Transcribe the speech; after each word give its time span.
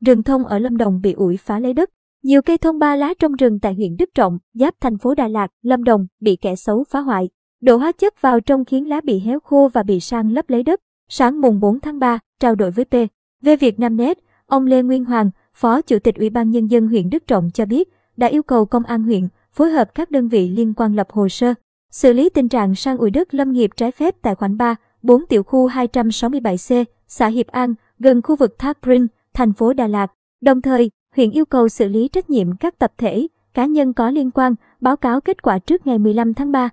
rừng 0.00 0.22
thông 0.22 0.44
ở 0.44 0.58
Lâm 0.58 0.76
Đồng 0.76 1.00
bị 1.00 1.12
ủi 1.12 1.36
phá 1.36 1.58
lấy 1.58 1.74
đất. 1.74 1.90
Nhiều 2.22 2.42
cây 2.42 2.58
thông 2.58 2.78
ba 2.78 2.96
lá 2.96 3.14
trong 3.18 3.32
rừng 3.32 3.58
tại 3.60 3.74
huyện 3.74 3.96
Đức 3.96 4.08
Trọng, 4.14 4.38
giáp 4.54 4.74
thành 4.80 4.98
phố 4.98 5.14
Đà 5.14 5.28
Lạt, 5.28 5.48
Lâm 5.62 5.84
Đồng 5.84 6.06
bị 6.20 6.36
kẻ 6.36 6.56
xấu 6.56 6.84
phá 6.90 7.00
hoại. 7.00 7.28
Đổ 7.60 7.76
hóa 7.76 7.92
chất 7.92 8.22
vào 8.22 8.40
trong 8.40 8.64
khiến 8.64 8.88
lá 8.88 9.00
bị 9.00 9.18
héo 9.18 9.40
khô 9.40 9.70
và 9.72 9.82
bị 9.82 10.00
sang 10.00 10.32
lấp 10.32 10.50
lấy 10.50 10.62
đất. 10.62 10.80
Sáng 11.08 11.40
mùng 11.40 11.60
4 11.60 11.80
tháng 11.80 11.98
3, 11.98 12.18
trao 12.40 12.54
đổi 12.54 12.70
với 12.70 12.84
P. 12.84 12.94
Về 13.42 13.56
Việt 13.56 13.78
Nam 13.78 13.96
Net, 13.96 14.18
ông 14.46 14.66
Lê 14.66 14.82
Nguyên 14.82 15.04
Hoàng, 15.04 15.30
Phó 15.54 15.82
Chủ 15.82 15.98
tịch 15.98 16.14
Ủy 16.14 16.30
ban 16.30 16.50
Nhân 16.50 16.66
dân 16.66 16.88
huyện 16.88 17.10
Đức 17.10 17.26
Trọng 17.26 17.50
cho 17.54 17.66
biết, 17.66 17.88
đã 18.16 18.26
yêu 18.26 18.42
cầu 18.42 18.66
công 18.66 18.84
an 18.84 19.02
huyện 19.02 19.28
phối 19.52 19.70
hợp 19.70 19.94
các 19.94 20.10
đơn 20.10 20.28
vị 20.28 20.48
liên 20.48 20.74
quan 20.74 20.94
lập 20.94 21.10
hồ 21.10 21.28
sơ, 21.28 21.54
xử 21.90 22.12
lý 22.12 22.28
tình 22.28 22.48
trạng 22.48 22.74
sang 22.74 22.98
ủi 22.98 23.10
đất 23.10 23.34
lâm 23.34 23.52
nghiệp 23.52 23.70
trái 23.76 23.90
phép 23.90 24.14
tại 24.22 24.34
khoản 24.34 24.56
3, 24.56 24.76
4 25.02 25.26
tiểu 25.26 25.42
khu 25.42 25.68
267C, 25.68 26.84
xã 27.08 27.26
Hiệp 27.26 27.46
An, 27.46 27.74
gần 27.98 28.22
khu 28.22 28.36
vực 28.36 28.58
Thác 28.58 28.78
Brin, 28.82 29.06
thành 29.34 29.52
phố 29.52 29.72
Đà 29.72 29.86
Lạt. 29.86 30.12
Đồng 30.40 30.62
thời, 30.62 30.90
huyện 31.16 31.30
yêu 31.30 31.44
cầu 31.44 31.68
xử 31.68 31.88
lý 31.88 32.08
trách 32.08 32.30
nhiệm 32.30 32.56
các 32.56 32.78
tập 32.78 32.92
thể, 32.98 33.26
cá 33.54 33.66
nhân 33.66 33.92
có 33.92 34.10
liên 34.10 34.30
quan, 34.30 34.54
báo 34.80 34.96
cáo 34.96 35.20
kết 35.20 35.42
quả 35.42 35.58
trước 35.58 35.86
ngày 35.86 35.98
15 35.98 36.34
tháng 36.34 36.52
3. 36.52 36.68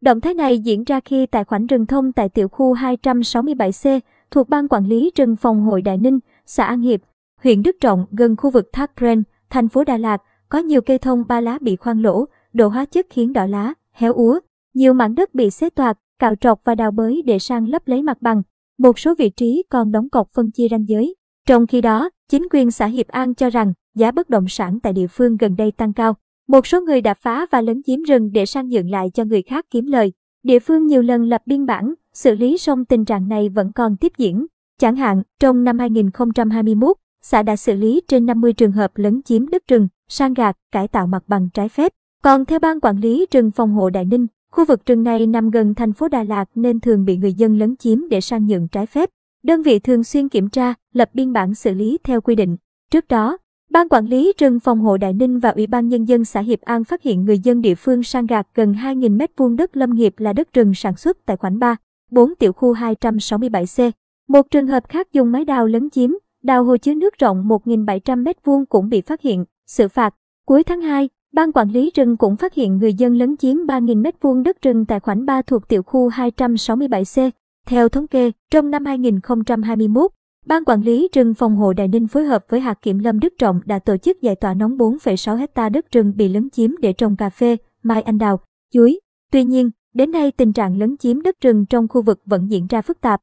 Động 0.00 0.20
thái 0.20 0.34
này 0.34 0.58
diễn 0.58 0.84
ra 0.84 1.00
khi 1.00 1.26
tại 1.26 1.44
khoản 1.44 1.66
rừng 1.66 1.86
thông 1.86 2.12
tại 2.12 2.28
tiểu 2.28 2.48
khu 2.48 2.74
267C 2.74 4.00
thuộc 4.30 4.48
Ban 4.48 4.68
Quản 4.68 4.86
lý 4.86 5.10
rừng 5.14 5.36
phòng 5.36 5.62
hội 5.62 5.82
Đại 5.82 5.98
Ninh, 5.98 6.18
xã 6.46 6.64
An 6.64 6.80
Hiệp, 6.80 7.00
huyện 7.42 7.62
Đức 7.62 7.76
Trọng 7.80 8.06
gần 8.10 8.36
khu 8.36 8.50
vực 8.50 8.68
Thác 8.72 8.90
Bren, 9.00 9.22
thành 9.50 9.68
phố 9.68 9.84
Đà 9.84 9.96
Lạt, 9.96 10.22
có 10.48 10.58
nhiều 10.58 10.80
cây 10.80 10.98
thông 10.98 11.24
ba 11.28 11.40
lá 11.40 11.58
bị 11.60 11.76
khoan 11.76 12.02
lỗ, 12.02 12.24
độ 12.52 12.68
hóa 12.68 12.84
chất 12.84 13.06
khiến 13.10 13.32
đỏ 13.32 13.46
lá, 13.46 13.74
héo 13.92 14.12
úa. 14.12 14.40
Nhiều 14.74 14.94
mảng 14.94 15.14
đất 15.14 15.34
bị 15.34 15.50
xế 15.50 15.70
toạc, 15.70 15.98
cạo 16.18 16.34
trọc 16.34 16.60
và 16.64 16.74
đào 16.74 16.90
bới 16.90 17.22
để 17.26 17.38
sang 17.38 17.68
lấp 17.68 17.88
lấy 17.88 18.02
mặt 18.02 18.22
bằng. 18.22 18.42
Một 18.78 18.98
số 18.98 19.14
vị 19.18 19.30
trí 19.30 19.64
còn 19.70 19.92
đóng 19.92 20.08
cọc 20.08 20.28
phân 20.32 20.50
chia 20.50 20.68
ranh 20.70 20.88
giới. 20.88 21.14
Trong 21.52 21.66
khi 21.66 21.80
đó, 21.80 22.10
chính 22.28 22.46
quyền 22.50 22.70
xã 22.70 22.86
Hiệp 22.86 23.08
An 23.08 23.34
cho 23.34 23.50
rằng 23.50 23.72
giá 23.94 24.10
bất 24.10 24.30
động 24.30 24.48
sản 24.48 24.80
tại 24.80 24.92
địa 24.92 25.06
phương 25.06 25.36
gần 25.36 25.56
đây 25.56 25.72
tăng 25.72 25.92
cao. 25.92 26.14
Một 26.48 26.66
số 26.66 26.80
người 26.80 27.00
đã 27.00 27.14
phá 27.14 27.46
và 27.50 27.60
lấn 27.60 27.82
chiếm 27.82 28.02
rừng 28.02 28.32
để 28.32 28.46
sang 28.46 28.68
nhượng 28.68 28.90
lại 28.90 29.10
cho 29.14 29.24
người 29.24 29.42
khác 29.42 29.66
kiếm 29.70 29.86
lời. 29.86 30.12
Địa 30.42 30.58
phương 30.58 30.86
nhiều 30.86 31.02
lần 31.02 31.24
lập 31.24 31.42
biên 31.46 31.66
bản, 31.66 31.94
xử 32.14 32.34
lý 32.34 32.58
xong 32.58 32.84
tình 32.84 33.04
trạng 33.04 33.28
này 33.28 33.48
vẫn 33.48 33.72
còn 33.72 33.96
tiếp 33.96 34.12
diễn. 34.18 34.46
Chẳng 34.78 34.96
hạn, 34.96 35.22
trong 35.40 35.64
năm 35.64 35.78
2021, 35.78 36.96
xã 37.22 37.42
đã 37.42 37.56
xử 37.56 37.74
lý 37.74 38.00
trên 38.08 38.26
50 38.26 38.52
trường 38.52 38.72
hợp 38.72 38.90
lấn 38.94 39.22
chiếm 39.22 39.48
đất 39.48 39.62
rừng, 39.68 39.88
sang 40.08 40.34
gạt, 40.34 40.56
cải 40.72 40.88
tạo 40.88 41.06
mặt 41.06 41.22
bằng 41.26 41.48
trái 41.54 41.68
phép. 41.68 41.92
Còn 42.22 42.44
theo 42.44 42.58
ban 42.58 42.80
quản 42.80 42.98
lý 42.98 43.26
rừng 43.30 43.50
phòng 43.50 43.72
hộ 43.72 43.90
Đại 43.90 44.04
Ninh, 44.04 44.26
khu 44.50 44.64
vực 44.64 44.86
rừng 44.86 45.02
này 45.02 45.26
nằm 45.26 45.50
gần 45.50 45.74
thành 45.74 45.92
phố 45.92 46.08
Đà 46.08 46.22
Lạt 46.22 46.44
nên 46.54 46.80
thường 46.80 47.04
bị 47.04 47.16
người 47.16 47.32
dân 47.32 47.58
lấn 47.58 47.76
chiếm 47.76 48.08
để 48.08 48.20
sang 48.20 48.46
nhượng 48.46 48.68
trái 48.68 48.86
phép. 48.86 49.10
Đơn 49.42 49.62
vị 49.62 49.78
thường 49.78 50.04
xuyên 50.04 50.28
kiểm 50.28 50.48
tra, 50.48 50.74
lập 50.94 51.10
biên 51.14 51.32
bản 51.32 51.54
xử 51.54 51.74
lý 51.74 51.98
theo 52.04 52.20
quy 52.20 52.34
định. 52.34 52.56
Trước 52.90 53.08
đó, 53.08 53.38
Ban 53.70 53.88
quản 53.88 54.06
lý 54.06 54.32
rừng 54.38 54.60
phòng 54.60 54.80
hộ 54.80 54.96
Đại 54.96 55.12
Ninh 55.12 55.38
và 55.38 55.50
Ủy 55.50 55.66
ban 55.66 55.88
Nhân 55.88 56.04
dân 56.04 56.24
xã 56.24 56.40
Hiệp 56.40 56.60
An 56.60 56.84
phát 56.84 57.02
hiện 57.02 57.24
người 57.24 57.38
dân 57.38 57.60
địa 57.60 57.74
phương 57.74 58.02
sang 58.02 58.26
gạt 58.26 58.46
gần 58.54 58.72
2.000 58.72 59.16
m2 59.16 59.56
đất 59.56 59.76
lâm 59.76 59.94
nghiệp 59.94 60.14
là 60.18 60.32
đất 60.32 60.52
rừng 60.52 60.74
sản 60.74 60.96
xuất 60.96 61.18
tại 61.26 61.36
khoảnh 61.36 61.58
3, 61.58 61.76
4 62.10 62.34
tiểu 62.34 62.52
khu 62.52 62.74
267C. 62.74 63.90
Một 64.28 64.50
trường 64.50 64.66
hợp 64.66 64.88
khác 64.88 65.12
dùng 65.12 65.32
máy 65.32 65.44
đào 65.44 65.66
lấn 65.66 65.90
chiếm, 65.90 66.10
đào 66.42 66.64
hồ 66.64 66.76
chứa 66.76 66.94
nước 66.94 67.18
rộng 67.18 67.48
1.700 67.48 68.24
m2 68.24 68.64
cũng 68.68 68.88
bị 68.88 69.00
phát 69.00 69.22
hiện, 69.22 69.44
xử 69.66 69.88
phạt. 69.88 70.14
Cuối 70.46 70.64
tháng 70.64 70.80
2, 70.80 71.08
Ban 71.32 71.52
quản 71.52 71.70
lý 71.70 71.90
rừng 71.94 72.16
cũng 72.16 72.36
phát 72.36 72.54
hiện 72.54 72.78
người 72.78 72.94
dân 72.94 73.14
lấn 73.14 73.36
chiếm 73.36 73.56
3.000 73.56 74.02
m2 74.02 74.42
đất 74.42 74.62
rừng 74.62 74.84
tại 74.84 75.00
khoảnh 75.00 75.26
3 75.26 75.42
thuộc 75.42 75.68
tiểu 75.68 75.82
khu 75.82 76.10
267C. 76.10 77.30
Theo 77.66 77.88
thống 77.88 78.06
kê, 78.06 78.32
trong 78.50 78.70
năm 78.70 78.84
2021, 78.84 80.10
Ban 80.46 80.64
quản 80.64 80.82
lý 80.82 81.08
rừng 81.12 81.34
phòng 81.34 81.56
hộ 81.56 81.72
Đại 81.72 81.88
Ninh 81.88 82.08
phối 82.08 82.24
hợp 82.24 82.44
với 82.48 82.60
hạt 82.60 82.78
kiểm 82.82 82.98
lâm 82.98 83.20
Đức 83.20 83.32
Trọng 83.38 83.60
đã 83.64 83.78
tổ 83.78 83.96
chức 83.96 84.22
giải 84.22 84.34
tỏa 84.34 84.54
nóng 84.54 84.76
4,6 84.76 85.36
hecta 85.36 85.68
đất 85.68 85.90
rừng 85.90 86.12
bị 86.16 86.28
lấn 86.28 86.50
chiếm 86.50 86.70
để 86.80 86.92
trồng 86.92 87.16
cà 87.16 87.30
phê, 87.30 87.56
mai 87.82 88.02
anh 88.02 88.18
đào, 88.18 88.40
chuối. 88.72 89.00
Tuy 89.32 89.44
nhiên, 89.44 89.70
đến 89.94 90.10
nay 90.10 90.30
tình 90.30 90.52
trạng 90.52 90.78
lấn 90.78 90.96
chiếm 90.96 91.22
đất 91.22 91.40
rừng 91.40 91.66
trong 91.66 91.88
khu 91.88 92.02
vực 92.02 92.22
vẫn 92.26 92.50
diễn 92.50 92.66
ra 92.66 92.82
phức 92.82 93.00
tạp. 93.00 93.22